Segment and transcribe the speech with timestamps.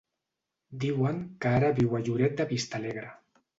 [0.83, 3.15] Diuen que ara viu a Lloret de Vistalegre.